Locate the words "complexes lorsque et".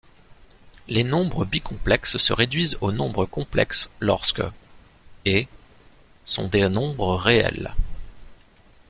3.27-5.47